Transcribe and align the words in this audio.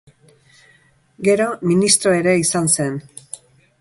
Gero, 1.27 1.45
ministro 1.73 2.17
ere 2.21 2.35
izan 2.45 2.71
zen. 2.79 2.97